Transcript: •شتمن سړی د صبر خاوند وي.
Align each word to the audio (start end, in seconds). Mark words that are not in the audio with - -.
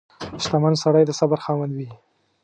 •شتمن 0.43 0.73
سړی 0.83 1.03
د 1.05 1.11
صبر 1.19 1.39
خاوند 1.45 1.71
وي. 1.77 1.89